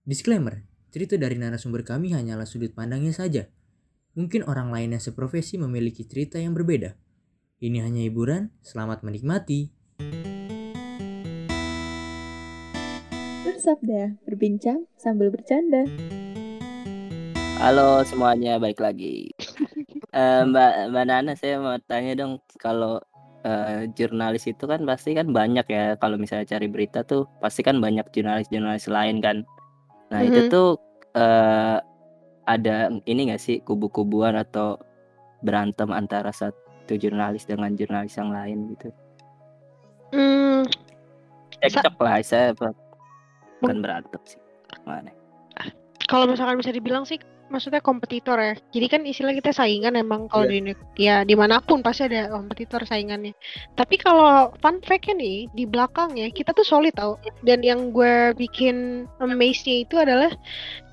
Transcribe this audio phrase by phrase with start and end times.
[0.00, 3.52] Disclaimer, cerita dari narasumber kami hanyalah sudut pandangnya saja.
[4.16, 6.96] Mungkin orang lain yang seprofesi memiliki cerita yang berbeda.
[7.60, 9.68] Ini hanya hiburan, selamat menikmati.
[13.44, 15.84] Bersabda, berbincang sambil bercanda.
[17.60, 19.28] Halo semuanya, balik lagi.
[20.10, 22.98] Eh, Mbak Mbak Nana, saya mau tanya dong, kalau
[23.46, 27.78] eh, jurnalis itu kan pasti kan banyak ya, kalau misalnya cari berita tuh pasti kan
[27.78, 29.46] banyak jurnalis-jurnalis lain kan.
[30.10, 30.50] Nah itu Mhm.
[30.50, 30.68] tuh
[31.10, 31.78] eh,
[32.46, 34.78] ada ini nggak sih kubu-kubuan atau
[35.40, 38.90] berantem antara satu jurnalis dengan jurnalis yang lain gitu?
[40.10, 40.66] Hmm,
[41.62, 42.74] Sa- Cekcok lah, saya bu-
[43.58, 44.40] bukan berantem sih.
[44.82, 45.10] Mana?
[46.06, 48.54] kalau misalkan bisa dibilang sih maksudnya kompetitor ya.
[48.70, 52.30] Jadi kan istilah kita saingan emang kalau di Indo- ya di mana pun pasti ada
[52.30, 53.34] kompetitor saingannya.
[53.74, 57.18] Tapi kalau fun fact-nya nih di belakang ya kita tuh solid tau.
[57.42, 60.30] Dan yang gue bikin amaze-nya itu adalah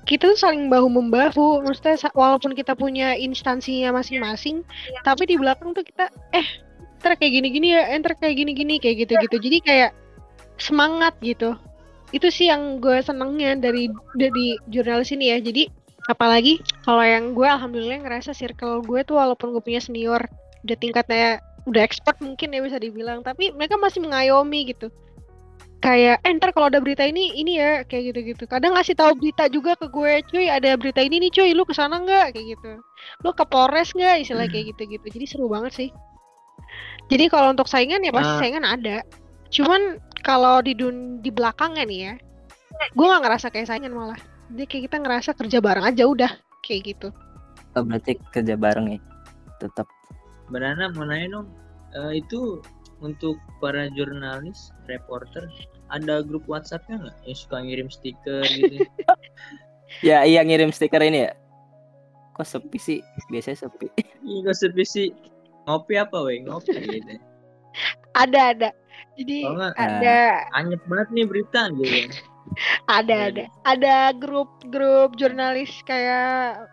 [0.04, 1.62] kita tuh saling bahu membahu.
[1.62, 4.66] Maksudnya walaupun kita punya instansinya masing-masing,
[5.06, 6.46] tapi di belakang tuh kita eh
[6.98, 9.36] ntar kayak gini-gini ya, eh, ntar kayak gini-gini kayak gitu-gitu.
[9.38, 9.90] Jadi kayak
[10.58, 11.54] semangat gitu.
[12.10, 15.38] Itu sih yang gue senengnya dari dari jurnalis ini ya.
[15.38, 15.77] Jadi
[16.08, 20.24] apalagi kalau yang gue alhamdulillah ngerasa circle gue tuh walaupun gue punya senior
[20.64, 24.88] udah tingkatnya udah expert mungkin ya bisa dibilang tapi mereka masih mengayomi gitu.
[25.78, 28.50] Kayak eh ntar kalau ada berita ini ini ya kayak gitu-gitu.
[28.50, 31.70] Kadang ngasih tahu berita juga ke gue cuy ada berita ini nih cuy lu ke
[31.76, 32.34] sana nggak?
[32.34, 32.82] kayak gitu.
[33.22, 34.26] Lu ke Polres nggak?
[34.26, 35.06] istilah kayak gitu-gitu.
[35.06, 35.90] Jadi seru banget sih.
[37.12, 38.40] Jadi kalau untuk saingan ya pasti Ah.
[38.42, 39.06] saingan ada.
[39.54, 42.14] Cuman kalau di dun di belakangnya nih ya
[42.94, 44.18] gue nggak ngerasa kayak saingan malah
[44.52, 46.32] jadi kayak kita ngerasa kerja bareng aja udah
[46.64, 47.08] kayak gitu
[47.76, 49.00] Oh, berarti kerja bareng ya,
[49.62, 49.86] tetap.
[50.50, 51.48] Mbak Nana mau nanya dong,
[51.94, 52.58] eh, itu
[52.98, 55.46] untuk para jurnalis, reporter,
[55.92, 58.82] ada grup WhatsAppnya nggak yang suka ngirim stiker gitu?
[60.04, 61.32] Ya iya ngirim stiker ini ya.
[62.36, 63.00] Kok sepi sih?
[63.32, 63.88] Biasanya sepi.
[64.20, 65.08] Ih, gak sepi sih.
[65.64, 66.44] Ngopi apa weh?
[66.44, 67.16] Ngopi gitu.
[68.12, 68.68] ada ada
[69.18, 70.18] jadi nggak, ada
[70.54, 72.22] Anyep banget nih berita gitu.
[72.88, 73.44] ada Ada.
[73.44, 76.64] ada ada grup grup jurnalis kayak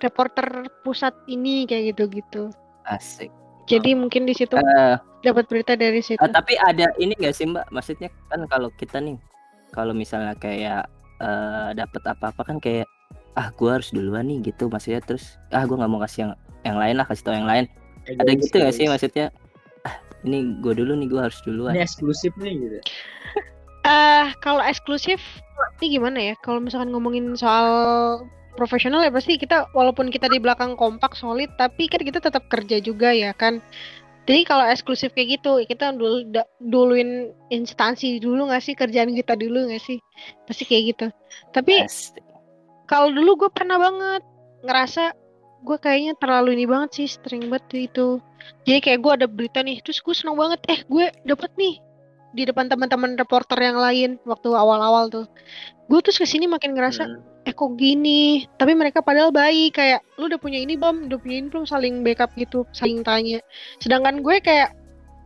[0.00, 2.42] reporter pusat ini kayak gitu gitu
[2.84, 3.30] Asik.
[3.70, 7.46] jadi mungkin di situ Eh, dapat berita dari situ eh, tapi ada ini gak sih
[7.46, 7.70] Mbak?
[7.70, 9.14] Maksudnya kan kalau kita nih,
[9.70, 10.90] kalau misalnya kayak
[11.22, 12.86] eh, dapat apa-apa kan kayak
[13.32, 16.32] ah gua harus duluan nih gitu maksudnya terus ah gua nggak mau kasih yang
[16.68, 17.64] yang lain lah kasih tau yang lain
[18.18, 18.92] ada Egois, gitu gak sih egois.
[18.98, 19.26] maksudnya
[20.22, 21.74] ini gua dulu nih gua harus duluan.
[21.74, 22.78] Ini eksklusif nih gitu.
[23.92, 25.20] eh kalau eksklusif
[25.80, 26.34] ini gimana ya?
[26.40, 27.66] Kalau misalkan ngomongin soal
[28.54, 32.78] profesional ya pasti kita walaupun kita di belakang kompak solid tapi kan kita tetap kerja
[32.78, 33.58] juga ya kan?
[34.22, 36.22] Jadi kalau eksklusif kayak gitu kita dulu
[36.62, 38.74] duluin instansi dulu nggak sih?
[38.78, 39.98] Kerjaan kita dulu nggak sih?
[40.46, 41.06] Pasti kayak gitu.
[41.50, 41.82] Tapi
[42.86, 44.22] kalau dulu gue pernah banget
[44.62, 45.21] ngerasa
[45.62, 48.18] gue kayaknya terlalu ini banget sih sering banget itu.
[48.66, 51.78] Jadi kayak gue ada berita nih terus gue seneng banget eh gue dapet nih
[52.32, 55.26] di depan teman-teman reporter yang lain waktu awal-awal tuh.
[55.86, 57.22] Gue terus ke sini makin ngerasa Hmm.
[57.46, 58.46] eh kok gini?
[58.58, 61.06] Tapi mereka padahal baik kayak lu udah punya ini belum?
[61.10, 61.64] Udah punya ini belum?
[61.66, 63.38] Saling backup gitu saling tanya.
[63.78, 64.74] Sedangkan gue kayak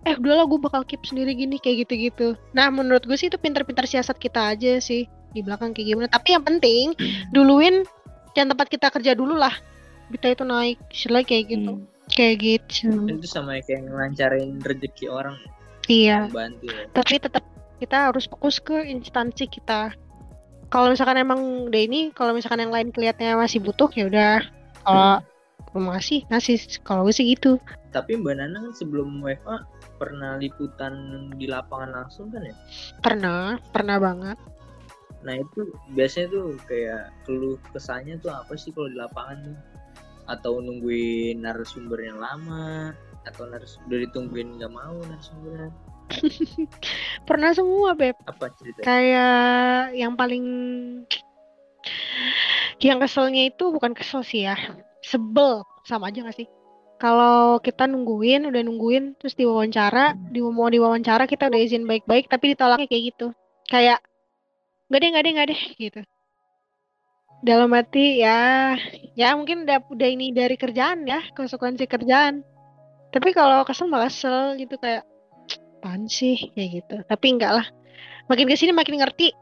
[0.07, 2.37] eh udahlah gue bakal keep sendiri gini kayak gitu-gitu.
[2.53, 6.09] Nah menurut gue sih itu pintar-pintar siasat kita aja sih di belakang kayak gimana.
[6.13, 6.93] Tapi yang penting
[7.33, 7.83] duluin
[8.37, 9.57] yang tempat kita kerja dulu lah
[10.13, 11.73] kita itu naik istilahnya kayak gitu.
[11.75, 11.87] Hmm.
[12.07, 12.91] kayak gitu.
[13.11, 15.35] Itu sama kayak ngelancarin rezeki orang,
[15.91, 16.31] iya.
[16.31, 16.87] Bantu ya.
[16.95, 17.43] tapi tetap
[17.83, 19.93] kita harus fokus ke instansi kita.
[20.71, 24.39] Kalau misalkan emang udah ini kalau misalkan yang lain kelihatannya masih butuh ya udah.
[24.83, 25.19] Kalau
[25.77, 27.61] masih ngasih kalau gue sih gitu.
[27.93, 29.63] Tapi Mbak Nana kan sebelum WFA
[29.97, 30.93] pernah liputan
[31.37, 32.55] di lapangan langsung kan ya?
[33.01, 34.39] pernah pernah banget.
[35.25, 39.57] Nah itu biasanya tuh kayak keluh kesannya tuh apa sih kalau di lapangan tuh?
[40.27, 42.95] Atau nungguin narasumber yang lama?
[43.27, 45.71] Atau narasumber udah ditungguin nggak mau narasumbernya?
[47.29, 48.87] pernah semua beb Apa cerita?
[48.87, 50.47] kayak yang paling
[52.79, 54.55] yang keselnya itu bukan kesel sih ya
[55.03, 56.49] sebel sama aja gak sih
[56.97, 62.57] kalau kita nungguin udah nungguin terus diwawancara di mau diwawancara kita udah izin baik-baik tapi
[62.57, 63.27] ditolaknya kayak gitu
[63.69, 64.01] kayak
[64.89, 66.01] nggak deh nggak deh nggak deh gitu
[67.45, 68.77] dalam hati ya.
[69.17, 71.21] Ya mungkin udah udah ini dari kerjaan ya.
[71.35, 72.45] Konsekuensi kerjaan.
[73.13, 74.77] Tapi kalau kesel malah kesel gitu.
[74.81, 75.05] Kayak
[75.81, 76.53] apaan sih?
[76.57, 76.97] Kayak gitu.
[77.05, 77.67] Tapi enggak lah.
[78.29, 79.33] Makin ke sini makin ngerti.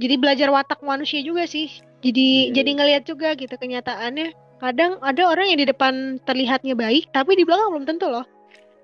[0.00, 1.68] Jadi belajar watak manusia juga sih.
[2.00, 4.32] Jadi Iya, jadi ngelihat juga gitu kenyataannya.
[4.60, 8.24] Kadang ada orang yang di depan terlihatnya baik tapi di belakang belum tentu loh.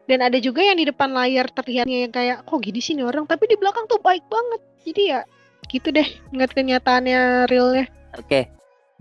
[0.07, 3.27] Dan ada juga yang di depan layar terlihatnya yang kayak kok gini sih nih orang?
[3.27, 4.61] Tapi di belakang tuh baik banget.
[4.87, 5.21] Jadi ya
[5.67, 6.07] gitu deh.
[6.31, 8.49] Ngeliat kenyataannya realnya Oke,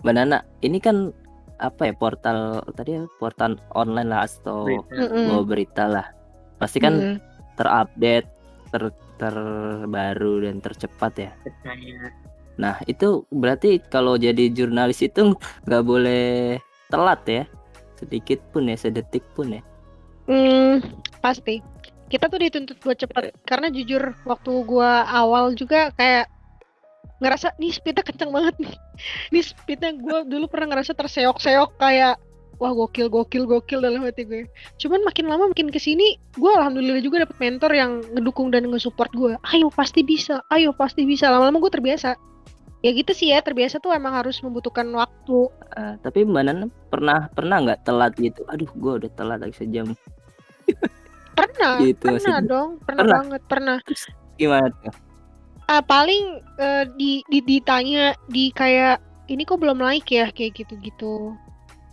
[0.03, 1.11] Mbak Nana, ini kan
[1.55, 5.23] apa ya portal tadi ya, portal online lah atau Berita.
[5.23, 6.07] Bawa berita lah.
[6.59, 7.17] Pasti kan Mm.
[7.55, 8.27] terupdate,
[8.71, 8.83] ter
[9.15, 11.31] terbaru dan tercepat ya.
[11.39, 12.11] Percaya.
[12.59, 15.31] Nah itu berarti kalau jadi jurnalis itu
[15.67, 16.59] nggak boleh
[16.91, 17.43] telat ya,
[17.95, 19.61] sedikit pun ya, sedetik pun ya.
[20.27, 20.83] Hmm,
[21.23, 21.63] pasti.
[22.05, 26.29] Kita tuh dituntut buat cepet karena jujur waktu gua awal juga kayak
[27.19, 28.75] ngerasa nih speednya kenceng banget nih.
[29.33, 32.15] Nih speednya gua dulu pernah ngerasa terseok-seok kayak
[32.55, 34.47] wah gokil gokil gokil dalam hati gue.
[34.79, 39.11] Cuman makin lama makin ke sini gue alhamdulillah juga dapet mentor yang ngedukung dan nge-support
[39.11, 39.35] gue.
[39.51, 41.27] Ayo pasti bisa, ayo pasti bisa.
[41.27, 42.15] Lama-lama gue terbiasa.
[42.79, 45.49] Ya gitu sih ya, terbiasa tuh emang harus membutuhkan waktu.
[45.73, 48.45] Eh, tapi Mbak Nana pernah pernah nggak telat gitu?
[48.45, 49.89] Aduh, gua udah telat lagi sejam.
[51.35, 52.45] Pernah, Gitu pernah maksudnya.
[52.45, 53.17] dong, pernah, Pernah?
[53.19, 53.77] banget, pernah.
[54.37, 54.93] Gimana tuh?
[55.65, 61.33] Ah, paling eh, di, di ditanya di kayak ini kok belum naik ya kayak gitu-gitu.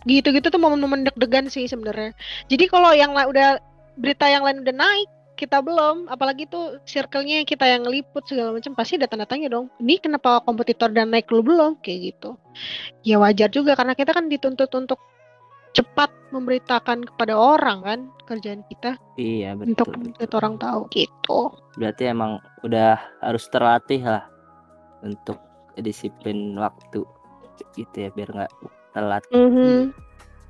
[0.05, 2.13] Gitu-gitu tuh momen-momen deg-degan sih sebenarnya.
[2.51, 3.57] Jadi kalau yang udah
[3.97, 8.77] berita yang lain udah naik, kita belum, apalagi tuh circle-nya kita yang ngeliput segala macam
[8.77, 9.67] pasti ada tanda tanya dong.
[9.81, 12.37] Ini kenapa kompetitor dan naik lu belum kayak gitu.
[13.01, 15.01] Ya wajar juga karena kita kan dituntut untuk
[15.73, 17.99] cepat memberitakan kepada orang kan
[18.29, 20.37] kerjaan kita Iya untuk betul.
[20.37, 21.49] orang tahu gitu.
[21.81, 24.23] Berarti emang udah harus terlatih lah
[25.03, 25.37] untuk
[25.75, 27.03] disiplin waktu
[27.75, 28.53] gitu ya biar nggak
[28.95, 29.23] telat.
[29.35, 29.91] Mhm.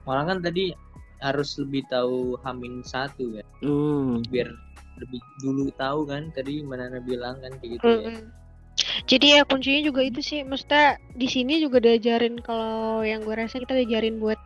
[0.06, 0.76] Malah kan tadi
[1.24, 4.20] harus lebih tahu Hamin satu ya, Hmm.
[4.28, 4.52] biar
[5.00, 6.30] lebih dulu tahu kan.
[6.36, 8.12] Tadi Mbak Nana bilang kan kayak gitu ya.
[8.12, 8.28] Mm-mm.
[9.08, 13.62] Jadi ya kuncinya juga itu sih, maksudnya di sini juga diajarin kalau yang gue rasa
[13.62, 14.40] kita diajarin buat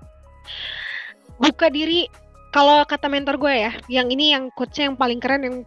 [1.42, 2.06] buka diri.
[2.54, 5.58] Kalau kata mentor gue ya, yang ini yang quotesnya yang paling keren yang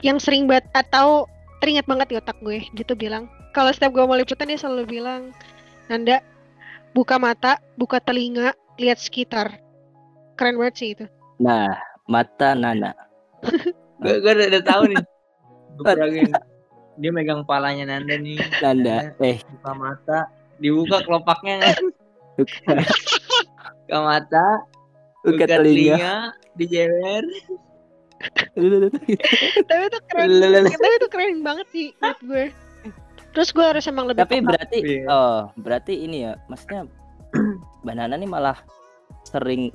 [0.00, 1.28] yang sering banget atau
[1.64, 2.60] teringat banget di otak gue.
[2.76, 3.24] Dia tuh bilang
[3.56, 5.32] kalau setiap gue mau liputan dia selalu bilang,
[5.88, 6.20] Nanda
[6.92, 9.56] buka mata, buka telinga, lihat sekitar.
[10.36, 11.08] Keren banget sih itu.
[11.40, 11.72] Nah,
[12.04, 12.92] mata Nana.
[14.04, 15.00] Gue gue udah, udah tahu nih.
[17.00, 18.36] Dia megang palanya Nanda nih.
[18.60, 19.16] Nanda.
[19.24, 20.18] Eh, Buka mata,
[20.60, 21.84] dibuka kelopaknya kan.
[22.36, 22.72] buka,
[23.88, 24.46] Buka mata,
[25.24, 26.34] buka telinga.
[26.58, 27.24] dijewer.
[28.54, 30.28] Tapi itu keren,
[30.70, 32.44] tapi itu keren banget sih menurut gue.
[33.34, 35.04] Terus gue harus emang lebih Tapi berarti Iya.
[35.10, 36.86] oh, berarti ini ya, maksudnya
[37.82, 38.58] Mbak Nana nih malah
[39.26, 39.74] sering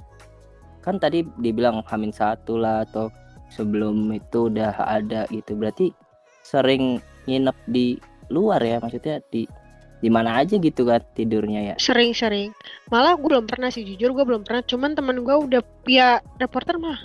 [0.79, 3.11] kan tadi dibilang Hamin satu lah atau
[3.51, 5.59] sebelum itu udah ada gitu.
[5.59, 5.91] Berarti
[6.47, 7.99] sering nginep di
[8.31, 9.43] luar ya, maksudnya di
[9.99, 11.75] di mana aja gitu kan tidurnya ya.
[11.75, 12.55] Sering-sering.
[12.87, 14.63] Malah gue belum pernah sih jujur gue belum pernah.
[14.63, 16.95] Cuman temen gue udah ya reporter mah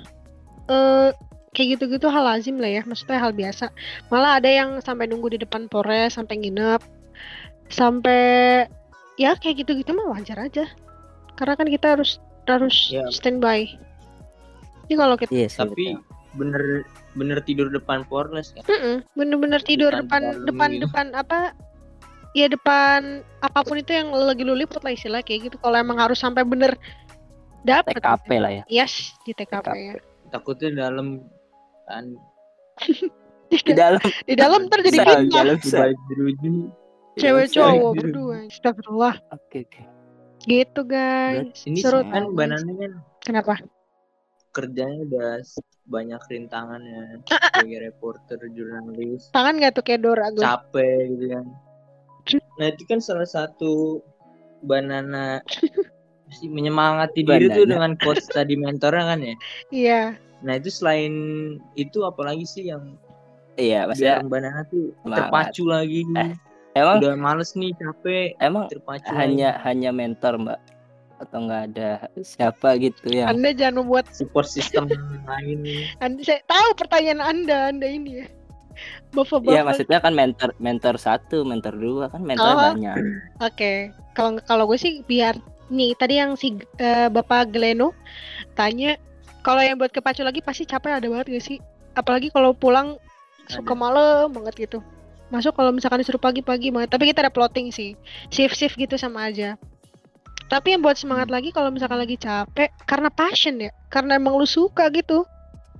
[0.64, 1.10] eh
[1.54, 2.82] kayak gitu-gitu hal lazim lah ya.
[2.82, 3.70] Maksudnya hal biasa.
[4.10, 6.82] Malah ada yang sampai nunggu di depan Polres sampai nginep.
[7.70, 8.66] Sampai
[9.16, 10.66] ya kayak gitu-gitu mah wajar aja.
[11.34, 13.06] Karena kan kita harus harus Ya.
[13.08, 13.70] standby.
[14.84, 15.60] Ini kalau kita Iya sih.
[15.62, 15.96] Tapi
[16.34, 16.84] bener
[17.14, 18.66] bener tidur depan Porles kan.
[18.66, 20.82] Mm-mm, bener-bener tidur Depan depan depan gitu.
[20.84, 21.38] depan apa
[22.34, 26.02] ya depan apa pun itu yang lagi lu liput lah istilah kayak gitu kalau emang
[26.02, 26.74] harus sampai bener
[27.62, 28.62] dapet TKP lah ya.
[28.66, 29.78] yes di TKP, TKP.
[29.78, 29.94] ya
[30.28, 31.22] Takutnya dalam
[31.86, 32.04] kan.
[33.48, 34.00] Di, Di dalam.
[34.28, 35.30] di dalam ntar jadi sel, fitnah.
[35.30, 36.50] dalam di balik jeruji.
[37.14, 37.58] cewek Dalam sel.
[37.62, 38.36] cowok berdua.
[38.50, 39.14] Astagfirullah.
[39.30, 39.82] Oke oke.
[40.44, 41.56] gitu guys.
[41.64, 42.60] Ini seru kan tau, Mbak guys.
[42.60, 42.92] Nana kan
[43.24, 43.54] kenapa?
[44.54, 45.30] Kerjanya udah
[45.88, 47.02] banyak rintangannya.
[47.24, 49.32] Sebagai reporter jurnalis.
[49.32, 50.44] Tangan gak tuh kayak Dora gue.
[50.44, 51.46] Capek gitu kan.
[52.54, 53.98] Nah itu kan salah satu
[54.62, 55.42] banana
[56.54, 57.72] menyemangati diri tuh Banana.
[57.72, 59.34] dengan quotes tadi mentornya kan ya?
[59.74, 60.00] Iya
[60.44, 61.12] nah itu selain
[61.74, 62.94] itu apalagi sih yang
[63.54, 65.18] Iya, maksudnya biar banana tuh semangat.
[65.22, 66.02] terpacu lagi.
[66.12, 66.34] Eh,
[66.74, 69.62] emang udah males nih capek emang terpacu hanya lagi.
[69.64, 70.58] hanya mentor mbak?
[71.16, 73.30] Atau nggak ada siapa gitu ya?
[73.30, 75.62] Anda jangan membuat support system yang lain.
[75.62, 78.26] Nih anda saya tahu pertanyaan anda anda ini ya.
[79.12, 79.54] Bapak-bapak.
[79.54, 82.58] Iya maksudnya kan mentor mentor satu mentor dua kan mentor Oh.
[82.74, 82.98] banyak.
[83.38, 83.72] Oke,
[84.12, 85.38] kalau kalau gue sih biar
[85.70, 87.94] nih tadi yang si eh, Bapak Gleno
[88.52, 88.98] tanya
[89.44, 91.58] kalau yang buat kepacu lagi pasti capek ada banget gak sih?
[91.92, 92.96] Apalagi kalau pulang
[93.44, 94.80] suka malam banget gitu.
[95.28, 96.88] Masuk kalau misalkan disuruh pagi-pagi banget.
[96.88, 97.92] Tapi kita ada plotting sih,
[98.32, 99.60] shift-shift gitu sama aja.
[100.48, 104.48] Tapi yang buat semangat lagi kalau misalkan lagi capek karena passion ya, karena emang lu
[104.48, 105.28] suka gitu.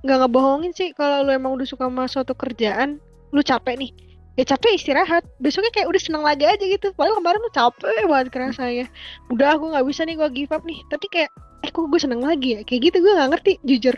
[0.05, 3.01] Nggak ngebohongin sih kalau lu emang udah suka sama suatu kerjaan,
[3.33, 3.91] lu capek nih
[4.35, 8.27] ya capek istirahat besoknya kayak udah seneng lagi aja gitu padahal kemarin tuh capek banget
[8.35, 8.85] kerasanya
[9.31, 11.31] udah aku nggak bisa nih gue give up nih tapi kayak
[11.63, 13.95] eh kok gue seneng lagi ya kayak gitu gue nggak ngerti jujur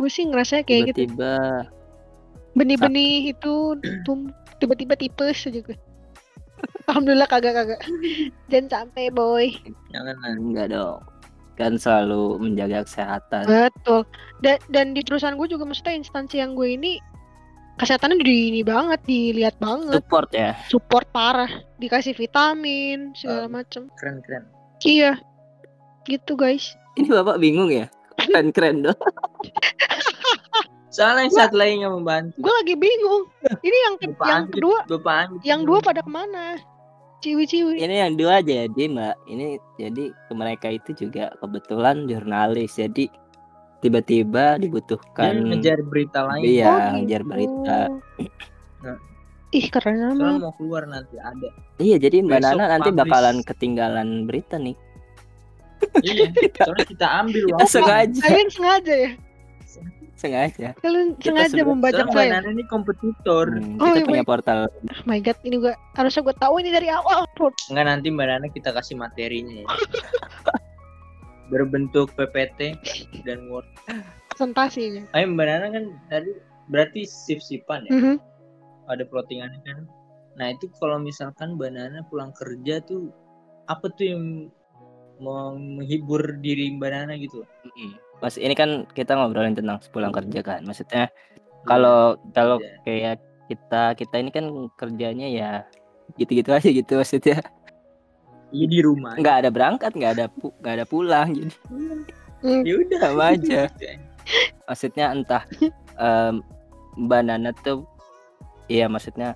[0.00, 1.68] gue sih ngerasa kayak gitu tiba-tiba
[2.54, 3.76] benih-benih itu
[4.62, 5.76] tiba-tiba tipes aja gue
[6.88, 7.80] Alhamdulillah kagak kagak.
[8.50, 9.52] Jangan sampai boy.
[9.92, 10.32] Jangan lah.
[10.36, 11.00] Enggak dong.
[11.54, 13.44] Kan selalu menjaga kesehatan.
[13.46, 14.02] Betul.
[14.42, 16.98] Dan dan di perusahaan gue juga maksudnya instansi yang gue ini
[17.74, 20.54] kesehatannya di ini banget, dilihat banget, Support ya.
[20.70, 21.50] support parah,
[21.82, 23.90] dikasih vitamin segala macem.
[23.98, 24.46] Keren keren.
[24.86, 25.18] Iya.
[26.06, 26.78] Gitu guys.
[26.94, 27.86] Ini Bapak bingung ya?
[28.16, 29.00] Keren-keren dong.
[30.88, 32.34] Soalnya yang satu lagi nggak membantu.
[32.38, 33.22] Gue lagi bingung.
[33.60, 36.54] Ini yang ke- Bapak yang kedua, Bapak yang dua pada ke mana?
[37.18, 37.80] Ciwi-ciwi.
[37.80, 39.14] Ini yang dua jadi Mbak.
[39.26, 42.76] Ini jadi ke mereka itu juga kebetulan jurnalis.
[42.76, 43.10] Jadi
[43.80, 46.42] tiba-tiba Dia dibutuhkan ngejar berita lain.
[46.46, 47.28] Iya, Oh, ngejar gitu.
[47.28, 47.78] berita.
[48.84, 48.98] Nah.
[49.54, 50.42] Ih keren amat.
[50.42, 51.46] mau keluar nanti ada.
[51.78, 53.02] Iya, jadi Mbak Besok Nana nanti publish.
[53.02, 54.74] bakalan ketinggalan berita nih.
[56.02, 56.26] Iya.
[56.60, 57.66] Soalnya kita ambil waktu.
[57.68, 59.10] sengaja, Kalian sengaja ya?
[60.14, 60.68] sengaja.
[60.80, 62.30] Kalian Kita sengaja membajak Mbak saya?
[62.40, 63.46] Nana ini kompetitor.
[63.50, 64.58] Hmm, Oh, kita iya, punya portal.
[64.70, 67.28] Oh my god, ini gue harusnya gue tahu ini dari awal.
[67.68, 69.66] Enggak nanti Mbak Nana kita kasih materinya ya.
[71.52, 72.78] Berbentuk PPT
[73.28, 73.68] dan Word.
[74.32, 75.04] Presentasinya.
[75.12, 76.30] Ayo Mbak Nana kan tadi
[76.72, 77.92] berarti sip-sipan ya.
[77.92, 78.16] Mhm.
[78.88, 79.84] Ada plottingannya kan.
[80.34, 83.12] Nah itu kalau misalkan Mbak Nana pulang kerja tuh
[83.68, 84.22] apa tuh yang
[85.18, 87.44] menghibur diri Mbak Nana gitu?
[88.18, 90.60] Mas ini kan kita ngobrolin tentang pulang kerja kan.
[90.62, 91.10] Maksudnya
[91.64, 92.72] kalau kalau Iya.
[92.84, 95.50] kayak kita kita ini kan kerjanya ya
[96.16, 97.40] gitu-gitu aja gitu maksudnya
[98.48, 99.16] Iya di rumah.
[99.16, 101.52] nggak ada berangkat nggak ada pu- nggak ada pulang jadi
[102.44, 103.60] Ya udah Sama aja.
[104.64, 105.42] maksudnya entah
[105.96, 106.44] em,
[106.96, 107.84] mbak Nana tuh
[108.68, 109.32] iya maksudnya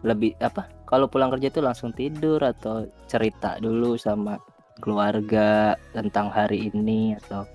[0.00, 4.36] lebih apa kalau pulang kerja tuh langsung tidur atau cerita dulu sama
[4.80, 7.48] keluarga tentang hari ini atau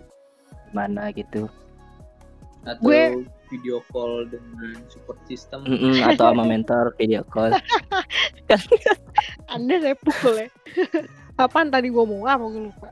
[0.72, 1.46] mana gitu
[2.62, 5.68] Atau Gue- video call dengan support system.
[5.68, 7.52] Mm-mm, atau sama mentor video call
[9.54, 10.48] Anda saya pukul ya.
[11.42, 12.90] Apaan tadi gue mau apa gue lupa.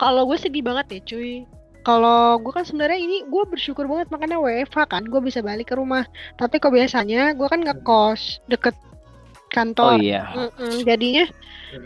[0.00, 1.34] Kalau gue sedih banget ya cuy.
[1.82, 5.76] Kalau gue kan sebenarnya ini gue bersyukur banget makanya WFH kan gue bisa balik ke
[5.76, 6.06] rumah.
[6.38, 8.76] Tapi kok biasanya gue kan ngekos deket
[9.52, 9.92] oh kantor.
[10.00, 11.24] iya Mm-mm, jadinya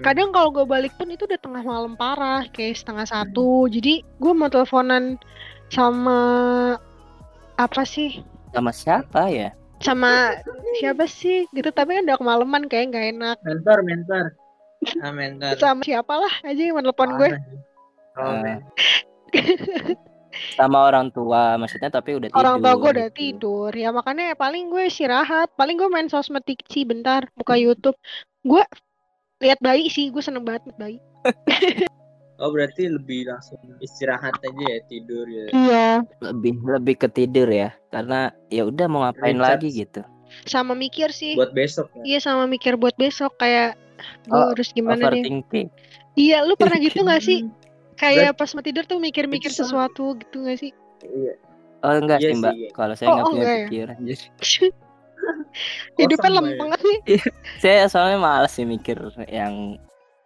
[0.07, 3.71] kadang kalau gue balik pun itu udah tengah malam parah kayak setengah satu.
[3.71, 5.19] Jadi gue mau teleponan
[5.71, 6.21] sama
[7.59, 8.23] apa sih
[8.55, 9.51] sama siapa ya
[9.83, 10.39] sama
[10.79, 14.25] siapa sih gitu tapi kan udah kemalaman kayak nggak enak mentor mentor.
[15.03, 15.57] Ah mentor.
[15.59, 17.31] sama siapa lah aja yang telepon gue
[18.17, 18.65] Oh, men.
[20.55, 23.19] sama orang tua maksudnya tapi udah tidur orang tua gue udah gitu.
[23.19, 23.71] tidur.
[23.71, 25.53] Ya makanya paling gue istirahat.
[25.55, 27.29] Paling gue main sosmed sih bentar.
[27.35, 27.97] Buka YouTube.
[28.43, 28.63] Gue
[29.39, 30.09] lihat bayi sih.
[30.09, 30.99] Gue seneng banget bayi.
[32.37, 35.47] Oh berarti lebih langsung istirahat aja ya tidur ya.
[35.57, 35.89] iya.
[36.21, 37.73] Lebih lebih ke tidur ya.
[37.89, 39.49] Karena ya udah mau ngapain Recharge.
[39.57, 40.01] lagi gitu.
[40.45, 41.33] Sama mikir sih.
[41.33, 42.03] Buat besok ya.
[42.05, 43.41] iya sama mikir buat besok.
[43.41, 43.81] Kayak
[44.29, 45.73] gue Oh, harus gimana overthinking.
[46.13, 47.49] Iya lu pernah gitu gak sih
[47.97, 50.73] Kayak pas mau tidur tuh mikir-mikir sesuatu gitu gak sih
[51.03, 51.33] Iya.
[51.81, 52.69] oh enggak Iya sih mbak sih.
[52.73, 53.67] kalau saya Oh, nggak oh, punya enggak ya?
[53.67, 53.97] pikiran
[55.97, 56.79] jadi hidupnya lempeng ya.
[56.79, 56.99] nih
[57.59, 59.77] saya soalnya malas sih mikir yang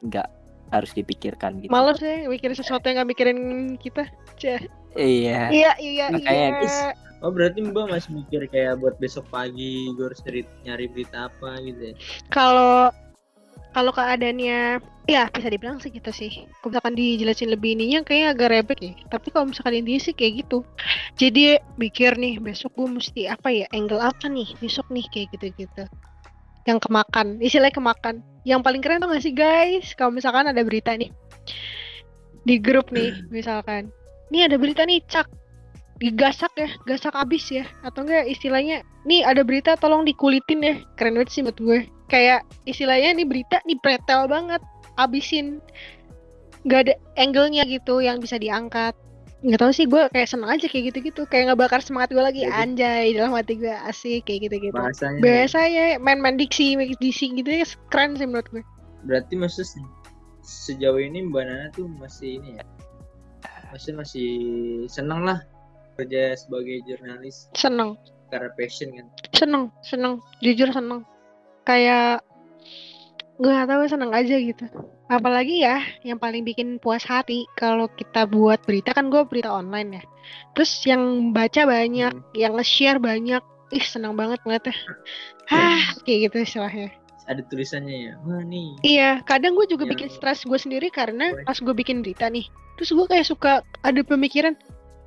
[0.00, 0.28] nggak
[0.70, 3.38] harus dipikirkan gitu males ya mikirin sesuatu yang gak mikirin
[3.76, 4.62] kita Cah.
[4.94, 6.76] iya iya iya Makanya, iya guys.
[7.20, 11.60] Oh berarti Mbak masih mikir kayak buat besok pagi gue harus nyari, nyari berita apa
[11.60, 11.94] gitu ya.
[12.28, 12.88] kalau
[13.70, 16.46] kalau keadaannya ya bisa dibilang sih gitu sih.
[16.60, 20.46] Kalau misalkan dijelasin lebih ininya kayaknya agak rebek ya tapi kalau misalkan intinya sih kayak
[20.46, 20.62] gitu.
[21.18, 25.84] Jadi mikir nih besok gue mesti apa ya angle apa nih besok nih kayak gitu-gitu.
[26.68, 28.16] Yang kemakan istilahnya kemakan.
[28.44, 29.92] Yang paling keren tuh gak sih guys?
[29.96, 31.10] Kalau misalkan ada berita nih
[32.44, 33.90] di grup nih misalkan.
[34.30, 35.39] Nih ada berita nih cak
[36.00, 37.64] digasak ya gasak abis ya.
[37.84, 40.74] Atau enggak istilahnya nih ada berita tolong dikulitin ya.
[40.96, 41.86] Keren banget sih buat gue.
[42.08, 44.64] Kayak istilahnya nih berita nih pretel banget
[44.96, 45.60] abisin.
[46.64, 48.96] Nggak ada angle-nya gitu yang bisa diangkat.
[49.40, 51.24] Nggak tahu sih gue kayak seneng aja kayak gitu-gitu.
[51.28, 52.42] Kayak ngebakar semangat gue lagi.
[52.44, 54.76] Jadi- anjay dalam hati gue asik kayak gitu-gitu.
[54.76, 55.20] Bahasanya.
[55.20, 58.64] Biasanya main-main diksi diksi gitu ya keren sih menurut gue.
[59.04, 59.92] Berarti maksud se-
[60.44, 62.64] sejauh ini Mbak Nana tuh masih ini ya.
[63.72, 64.28] Masih masih
[64.90, 65.40] seneng lah
[66.00, 67.94] kerja sebagai jurnalis seneng
[68.28, 69.06] karena passion kan.
[69.30, 71.04] seneng seneng jujur seneng
[71.62, 72.22] kayak
[73.36, 74.64] gue gak tahu seneng aja gitu
[75.06, 79.98] apalagi ya yang paling bikin puas hati kalau kita buat berita kan gue berita online
[79.98, 80.02] ya
[80.52, 82.24] terus yang baca banyak Hmm.
[82.32, 83.40] yang nge-share banyak
[83.70, 84.76] ih seneng banget ngeliatnya
[85.48, 86.90] ah kayak gitu istilahnya
[87.24, 88.14] Ada tulisannya ya.
[88.20, 88.68] Wah nih.
[88.82, 92.44] iya kadang gue juga Yang- bikin stres gue sendiri karena pas gue bikin berita nih
[92.74, 94.58] terus gue kayak suka ada pemikiran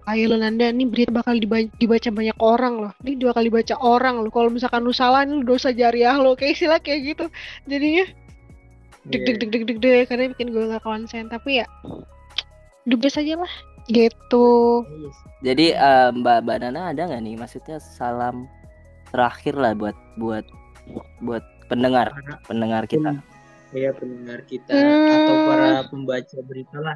[0.05, 2.91] ayo lo Nanda ini berita bakal diba- dibaca banyak orang loh.
[3.01, 4.29] Ini dua kali baca orang loh.
[4.29, 7.25] Kalau misalkan lu salah ini lu dosa jariah lo kayak istilah kayak gitu.
[7.65, 8.05] Jadinya
[9.05, 10.03] deg deg deg deg deg deg.
[10.05, 11.27] Karena bikin gue nggak konsen.
[11.27, 11.67] Tapi ya
[12.83, 13.53] dubes aja lah.
[13.85, 14.47] Gitu.
[14.83, 15.09] Iya.
[15.43, 17.35] Jadi eh, Mbak Mbak Nana ada nggak nih?
[17.35, 18.47] Maksudnya salam
[19.09, 20.43] terakhir lah buat buat
[21.19, 22.11] buat pendengar
[22.43, 23.15] pendengar kita.
[23.73, 25.09] ya pendengar kita Hmm.
[25.09, 26.93] atau para pembaca berita lah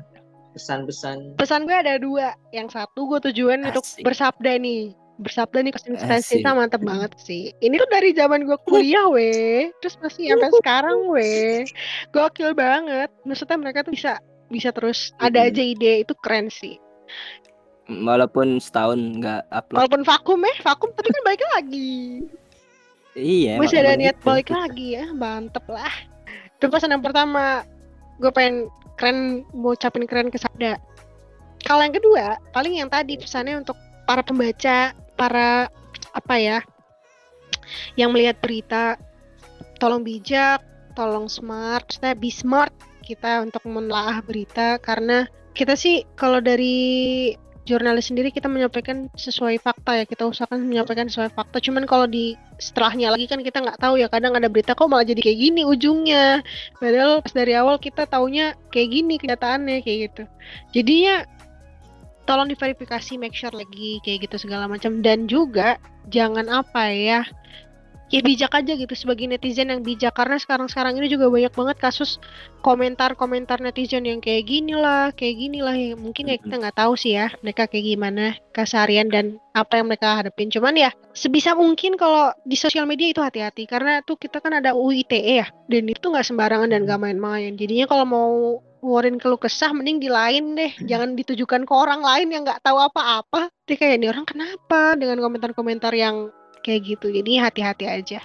[0.57, 1.37] pesan-pesan.
[1.37, 2.33] Pesan gue ada dua.
[2.49, 4.01] Yang satu gue tujuan untuk Asik.
[4.01, 4.97] bersabda nih.
[5.21, 6.45] Bersabda nih konsistensi Asik.
[6.45, 7.53] mantep banget sih.
[7.61, 11.63] Ini tuh dari zaman gue kuliah weh terus masih sampai sekarang weh
[12.11, 13.13] gokil banget.
[13.23, 14.17] Maksudnya mereka tuh bisa
[14.49, 15.13] bisa terus.
[15.21, 16.01] Ada aja ide.
[16.01, 16.81] Itu keren sih.
[17.87, 19.79] Walaupun setahun nggak upload.
[19.79, 22.27] walaupun vakum ya vakum tapi kan balik lagi.
[23.17, 23.57] Iya.
[23.57, 24.27] masih ada niat gitu.
[24.27, 25.05] balik lagi ya.
[25.15, 25.93] Mantep lah.
[26.57, 27.65] Itu pesan yang pertama.
[28.21, 30.81] Gue pengen keren mau ucapin keren ke Sabda.
[31.63, 33.77] Kalau yang kedua paling yang tadi pesannya untuk
[34.09, 35.69] para pembaca para
[36.15, 36.59] apa ya
[37.99, 38.95] yang melihat berita
[39.77, 40.63] tolong bijak
[40.97, 42.73] tolong smart kita be smart
[43.05, 47.33] kita untuk menelaah berita karena kita sih kalau dari
[47.67, 50.05] jurnalis sendiri kita menyampaikan sesuai fakta ya.
[50.07, 51.59] Kita usahakan menyampaikan sesuai fakta.
[51.59, 54.07] Cuman kalau di setelahnya lagi kan kita nggak tahu ya.
[54.07, 56.39] Kadang ada berita kok malah jadi kayak gini ujungnya?
[56.79, 60.23] Padahal pas dari awal kita taunya kayak gini kenyataannya kayak gitu.
[60.71, 61.27] Jadinya
[62.23, 65.03] tolong diverifikasi make sure lagi kayak gitu segala macam.
[65.03, 65.75] Dan juga
[66.07, 67.27] jangan apa ya
[68.07, 70.15] ya bijak aja gitu sebagai netizen yang bijak.
[70.15, 72.19] Karena sekarang-sekarang ini juga banyak banget kasus
[72.63, 75.75] komentar-komentar netizen yang kayak gini lah kayak gini lah.
[75.75, 79.87] Yang mungkin ya kita nggak tahu sih ya mereka kayak gimana keseharian dan apa yang
[79.91, 80.47] mereka hadapin.
[80.47, 83.67] Cuman ya sebisa mungkin kalau di sosial media itu hati-hati.
[83.67, 87.53] Karena tuh kita kan ada UU ITE ya dan itu nggak sembarangan dan nggak main-main.
[87.59, 88.31] Jadinya kalau mau
[88.81, 90.71] ngeluarin keluh kesah mending di lain deh.
[90.85, 93.49] Jangan ditujukan ke orang lain yang nggak tahu apa-apa.
[93.67, 94.95] Dia kayak ini orang kenapa?
[94.95, 96.31] Dengan komentar-komentar yang
[96.67, 97.07] kayak gitu.
[97.09, 98.19] Jadi hati-hati aja.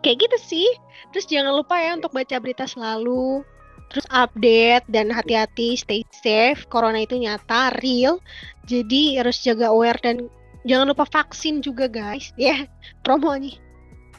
[0.00, 0.68] Kayak gitu sih.
[1.12, 3.44] Terus jangan lupa ya untuk baca berita selalu.
[3.86, 6.64] Terus update dan hati-hati stay safe.
[6.66, 8.16] Corona itu nyata real.
[8.64, 10.26] Jadi harus jaga aware dan
[10.64, 12.32] jangan lupa vaksin juga guys.
[12.34, 12.64] Ya
[13.04, 13.54] promo nih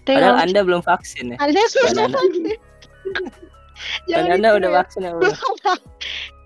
[0.06, 1.38] Tapi Padahal kalau- Anda belum vaksin ya.
[1.42, 2.44] saya sudah vaksin.
[4.10, 4.76] Jangan Anda udah ya.
[4.80, 5.12] vaksin ya.
[5.14, 5.36] belum?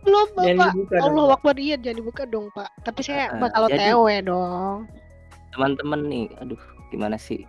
[0.02, 1.38] bapak Allah Pak.
[1.38, 1.56] Akbar.
[1.56, 2.74] Iya jangan dibuka dong pak.
[2.82, 4.90] Tapi saya Ah, bakal jadi- OTW dong
[5.52, 6.60] Teman-teman nih, aduh
[6.90, 7.44] gimana sih?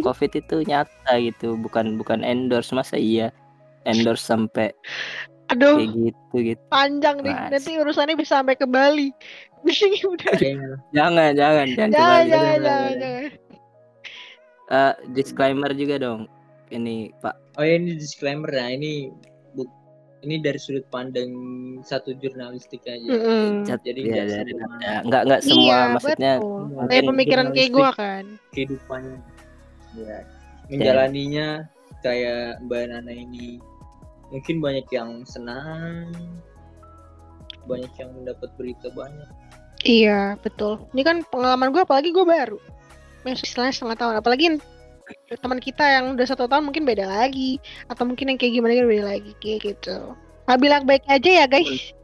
[0.00, 3.28] Covid itu nyata gitu, bukan bukan endorse masa iya
[3.86, 4.72] endorse sampai
[5.46, 6.62] aduh kayak gitu gitu.
[6.74, 7.54] panjang nih Mas.
[7.54, 9.14] nanti urusannya bisa sampai ke Bali
[10.10, 10.74] udah Kayaknya.
[10.90, 12.94] Jangan, jangan, jangan jangan jangan jangan, jangan jangan.
[12.98, 13.44] jangan
[14.66, 16.26] Eh, disclaimer juga dong.
[16.74, 17.38] Ini Pak.
[17.54, 19.14] Oh ya ini disclaimer ya ini
[20.26, 21.30] ini dari sudut pandang
[21.86, 22.98] satu jurnalistik aja.
[22.98, 23.62] Mm-mm.
[23.62, 24.94] Cat- Jadi ya, dari semua Nanda.
[25.06, 28.24] Nggak nggak semua iya maksudnya betul kayak pemikiran kayak gue kan.
[28.50, 29.18] kehidupannya
[29.96, 30.18] ya
[30.66, 31.48] menjalaninya
[32.02, 33.62] kayak Mbak Nana ini.
[34.34, 36.10] Mungkin banyak yang senang
[37.70, 39.30] banyak yang mendapat berita banyak.
[39.86, 40.82] Iya betul.
[40.90, 42.58] Ini kan pengalaman gue apalagi gue baru.
[43.22, 44.58] Istilahnya setengah tahun apalagi
[45.38, 47.62] teman kita yang udah satu tahun mungkin beda lagi.
[47.90, 50.14] Atau mungkin yang kayak gimana kan beda lagi kayak gitu.
[50.46, 51.94] Nah, bilang baik aja ya guys.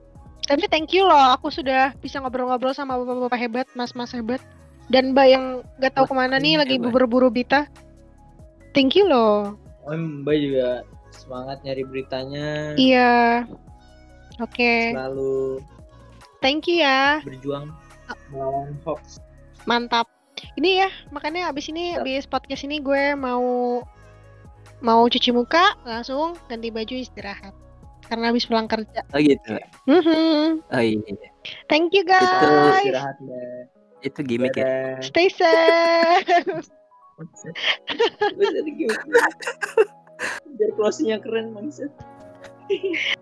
[0.51, 4.43] Tapi thank you loh aku sudah bisa ngobrol-ngobrol sama bapak-bapak hebat mas-mas hebat.
[4.91, 5.45] Dan mbak yang
[5.79, 7.71] gak tahu ke mana nih lagi berburu berita.
[8.75, 9.55] Thank you loh.
[9.87, 10.69] Oh Mbak juga
[11.13, 12.75] semangat nyari beritanya.
[12.75, 13.45] Iya.
[14.41, 14.97] Oke.
[14.97, 15.61] Selalu
[16.41, 17.21] thank you ya.
[17.23, 17.71] berjuang
[18.33, 19.23] melawan hoax.
[19.69, 20.11] Mantap
[20.57, 23.81] ini ya makanya abis ini abis podcast ini gue mau
[24.83, 27.55] mau cuci muka langsung ganti baju istirahat
[28.11, 29.57] karena habis pulang kerja oh gitu.
[29.89, 30.61] Mhm.
[30.69, 30.99] Oh iya.
[31.71, 33.65] thank you Itu guys istirahat Mbak
[34.03, 34.99] Itu gimmick ya.
[34.99, 35.07] Dadah.
[35.07, 36.27] stay safe
[40.59, 41.91] biar closingnya keren maksud